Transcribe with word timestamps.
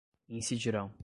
incidirão 0.27 0.93